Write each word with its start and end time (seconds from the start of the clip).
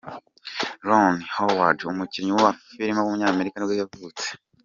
Ron 0.87 1.13
Howard, 1.33 1.79
umukinnyi 1.91 2.31
wa 2.41 2.49
filime 2.71 2.99
w’umunyamerika 3.01 3.55
nibwo 3.57 3.75
yavutse. 3.81 4.27